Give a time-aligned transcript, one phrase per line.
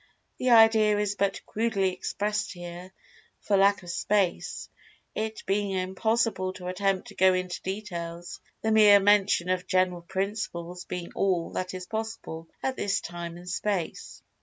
[0.39, 2.91] The idea is but crudely expressed here,
[3.39, 4.67] for lack of space,
[5.13, 11.11] it being impossible to attempt to go into details—the mere mention of general principles being
[11.13, 14.23] all that is possible at this time and place.